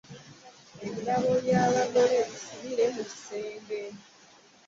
Ebirabo 0.85 1.31
bya'bagole 1.43 2.17
bisibire 2.27 2.85
mu 2.93 3.03
kisenge. 3.09 3.79